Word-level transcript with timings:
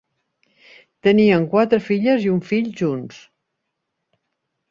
Tenien 1.07 1.43
quatre 1.51 1.79
filles 1.89 2.25
i 2.27 2.33
un 2.37 2.41
fill 2.51 2.71
junts. 2.81 3.19